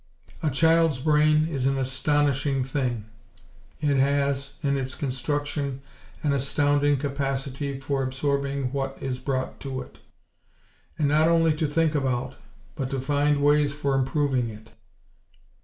[0.41, 3.05] A child's brain is an astonishing thing.
[3.81, 5.83] It has, in its construction,
[6.23, 9.99] an astounding capacity for absorbing what is brought to it;
[10.97, 12.35] and not only to think about,
[12.73, 14.71] but to find ways for improving it.